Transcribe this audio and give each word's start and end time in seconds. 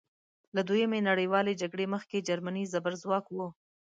له 0.55 0.61
دویمې 0.67 0.99
نړیوالې 1.09 1.53
جګړې 1.61 1.85
مخکې 1.93 2.25
جرمني 2.27 2.63
زبرځواک 2.73 3.25
وه. 3.31 3.47